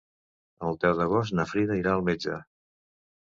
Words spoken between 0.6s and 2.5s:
El deu d'agost na Frida irà al metge.